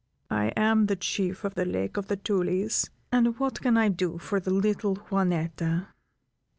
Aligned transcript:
I 0.31 0.47
am 0.57 0.87
the 0.87 0.95
Chief 0.95 1.43
of 1.43 1.53
the 1.53 1.63
Lake 1.63 1.95
of 1.95 2.07
the 2.07 2.17
Tulies, 2.17 2.89
and 3.11 3.37
what 3.37 3.61
can 3.61 3.77
I 3.77 3.89
do 3.89 4.17
for 4.17 4.39
the 4.39 4.49
little 4.51 4.95
Juanetta?" 4.95 5.89